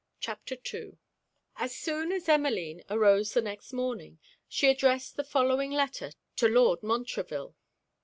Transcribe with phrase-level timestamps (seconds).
[0.19, 0.97] CHAPTER II
[1.57, 6.81] As soon as Emmeline arose the next morning, she addressed the following letter to Lord
[6.81, 7.55] Montreville.